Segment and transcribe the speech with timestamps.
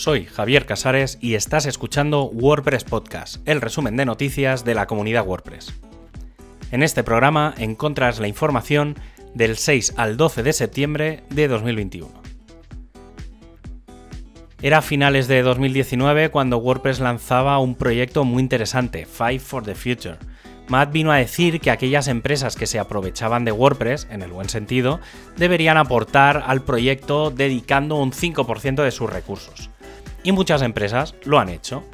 [0.00, 5.26] soy Javier Casares y estás escuchando WordPress Podcast, el resumen de noticias de la comunidad
[5.26, 5.74] WordPress.
[6.70, 8.96] En este programa encontras la información
[9.34, 12.08] del 6 al 12 de septiembre de 2021.
[14.62, 19.74] Era a finales de 2019 cuando WordPress lanzaba un proyecto muy interesante, Five for the
[19.74, 20.16] Future,
[20.70, 24.48] Matt vino a decir que aquellas empresas que se aprovechaban de WordPress, en el buen
[24.48, 25.00] sentido,
[25.36, 29.68] deberían aportar al proyecto dedicando un 5% de sus recursos.
[30.22, 31.84] Y muchas empresas lo han hecho.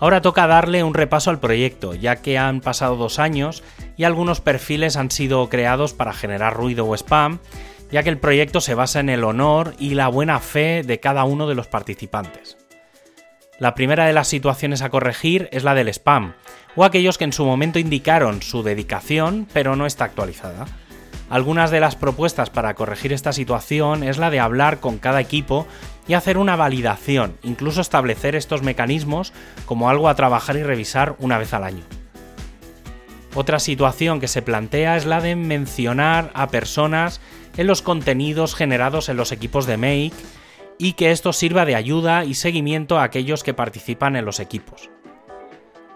[0.00, 3.62] Ahora toca darle un repaso al proyecto, ya que han pasado dos años
[3.96, 7.38] y algunos perfiles han sido creados para generar ruido o spam,
[7.90, 11.24] ya que el proyecto se basa en el honor y la buena fe de cada
[11.24, 12.56] uno de los participantes.
[13.58, 16.34] La primera de las situaciones a corregir es la del spam,
[16.74, 20.66] o aquellos que en su momento indicaron su dedicación pero no está actualizada.
[21.30, 25.66] Algunas de las propuestas para corregir esta situación es la de hablar con cada equipo
[26.06, 29.32] y hacer una validación, incluso establecer estos mecanismos
[29.64, 31.82] como algo a trabajar y revisar una vez al año.
[33.34, 37.20] Otra situación que se plantea es la de mencionar a personas
[37.56, 40.12] en los contenidos generados en los equipos de Make
[40.78, 44.90] y que esto sirva de ayuda y seguimiento a aquellos que participan en los equipos.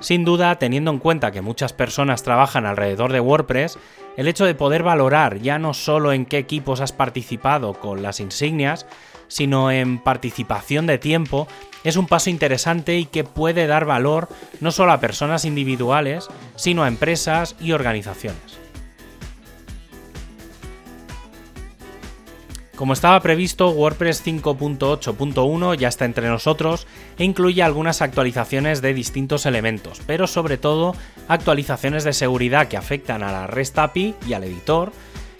[0.00, 3.78] Sin duda, teniendo en cuenta que muchas personas trabajan alrededor de WordPress,
[4.16, 8.20] el hecho de poder valorar ya no solo en qué equipos has participado con las
[8.20, 8.86] insignias,
[9.28, 11.48] sino en participación de tiempo,
[11.82, 14.28] es un paso interesante y que puede dar valor
[14.60, 18.65] no solo a personas individuales, sino a empresas y organizaciones.
[22.76, 26.86] Como estaba previsto, WordPress 5.8.1 ya está entre nosotros
[27.18, 30.94] e incluye algunas actualizaciones de distintos elementos, pero sobre todo
[31.26, 34.92] actualizaciones de seguridad que afectan a la REST API y al editor,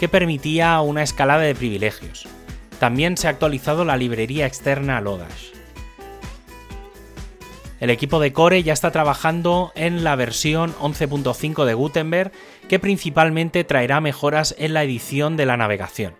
[0.00, 2.26] que permitía una escalada de privilegios.
[2.80, 5.50] También se ha actualizado la librería externa Lodash.
[7.78, 12.32] El equipo de Core ya está trabajando en la versión 11.5 de Gutenberg,
[12.70, 16.14] que principalmente traerá mejoras en la edición de la navegación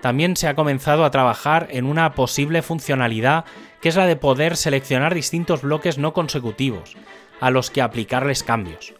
[0.00, 3.44] también se ha comenzado a trabajar en una posible funcionalidad
[3.80, 6.96] que es la de poder seleccionar distintos bloques no consecutivos,
[7.40, 8.94] a los que aplicarles cambios.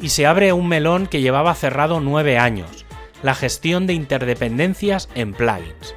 [0.00, 2.84] Y se abre un melón que llevaba cerrado nueve años,
[3.22, 5.94] la gestión de interdependencias en plugins.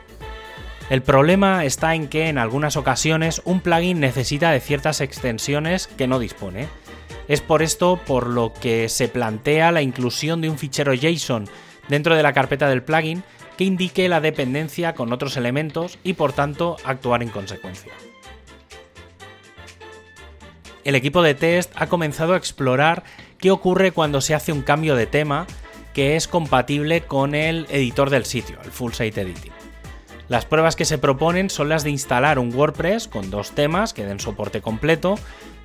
[0.92, 6.08] El problema está en que en algunas ocasiones un plugin necesita de ciertas extensiones que
[6.08, 6.68] no dispone.
[7.28, 11.50] Es por esto por lo que se plantea la inclusión de un fichero JSON
[11.88, 13.24] dentro de la carpeta del plugin
[13.58, 17.94] que indique la dependencia con otros elementos y por tanto actuar en consecuencia.
[20.84, 23.04] El equipo de test ha comenzado a explorar
[23.40, 25.48] qué ocurre cuando se hace un cambio de tema
[25.94, 29.54] que es compatible con el editor del sitio, el Full Site Editing.
[30.28, 34.06] Las pruebas que se proponen son las de instalar un WordPress con dos temas que
[34.06, 35.16] den soporte completo,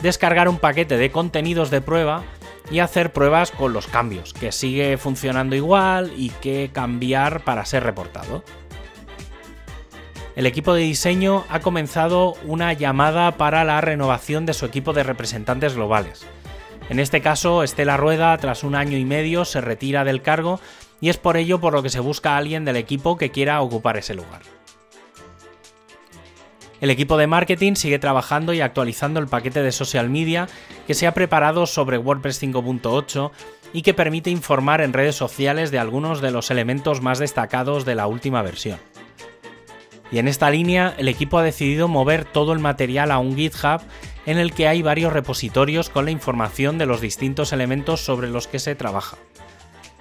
[0.01, 2.23] descargar un paquete de contenidos de prueba
[2.71, 7.83] y hacer pruebas con los cambios, que sigue funcionando igual y que cambiar para ser
[7.83, 8.45] reportado.
[10.37, 15.03] El equipo de diseño ha comenzado una llamada para la renovación de su equipo de
[15.03, 16.25] representantes globales.
[16.89, 20.61] En este caso, Estela Rueda, tras un año y medio, se retira del cargo
[21.01, 23.61] y es por ello por lo que se busca a alguien del equipo que quiera
[23.61, 24.43] ocupar ese lugar.
[26.81, 30.49] El equipo de marketing sigue trabajando y actualizando el paquete de social media
[30.87, 33.31] que se ha preparado sobre WordPress 5.8
[33.73, 37.95] y que permite informar en redes sociales de algunos de los elementos más destacados de
[37.95, 38.79] la última versión.
[40.11, 43.83] Y en esta línea, el equipo ha decidido mover todo el material a un GitHub
[44.27, 48.49] en el que hay varios repositorios con la información de los distintos elementos sobre los
[48.49, 49.19] que se trabaja.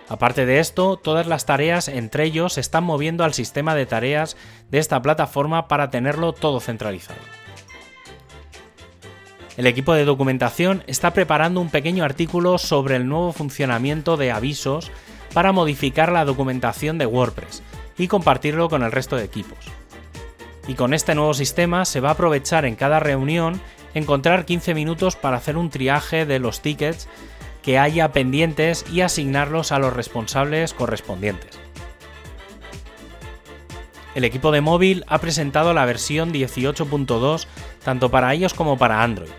[0.09, 4.36] Aparte de esto, todas las tareas entre ellos se están moviendo al sistema de tareas
[4.72, 7.20] de esta plataforma para tenerlo todo centralizado.
[9.56, 14.90] El equipo de documentación está preparando un pequeño artículo sobre el nuevo funcionamiento de avisos
[15.34, 17.62] para modificar la documentación de WordPress
[17.97, 19.59] y compartirlo con el resto de equipos.
[20.67, 23.62] Y con este nuevo sistema se va a aprovechar en cada reunión
[23.94, 27.08] encontrar 15 minutos para hacer un triaje de los tickets
[27.61, 31.59] que haya pendientes y asignarlos a los responsables correspondientes.
[34.16, 37.46] El equipo de móvil ha presentado la versión 18.2
[37.84, 39.29] tanto para iOS como para Android.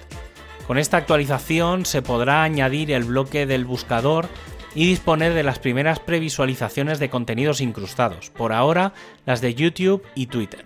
[0.67, 4.29] Con esta actualización se podrá añadir el bloque del buscador
[4.75, 8.93] y disponer de las primeras previsualizaciones de contenidos incrustados, por ahora
[9.27, 10.65] las de YouTube y Twitter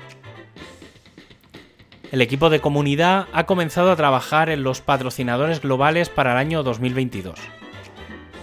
[2.13, 6.63] el equipo de comunidad ha comenzado a trabajar en los patrocinadores globales para el año
[6.63, 7.39] 2022.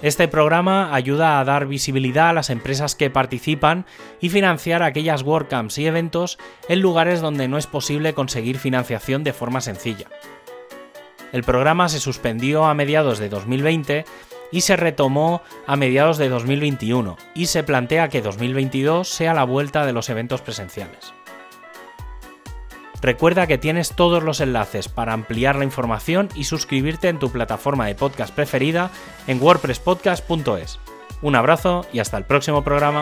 [0.02, 3.86] Este programa ayuda a dar visibilidad a las empresas que participan
[4.19, 9.34] y financiar aquellas WordCamps y eventos en lugares donde no es posible conseguir financiación de
[9.34, 10.07] forma sencilla.
[11.31, 14.06] El programa se suspendió a mediados de 2020
[14.52, 19.86] y se retomó a mediados de 2021 y se plantea que 2022 sea la vuelta
[19.86, 21.14] de los eventos presenciales.
[23.01, 27.88] Recuerda que tienes todos los enlaces para ampliar la información y suscribirte en tu plataforma
[27.88, 28.92] de podcast preferida
[29.27, 30.80] en wordpresspodcast.es.
[31.21, 33.01] Un abrazo y hasta el próximo programa.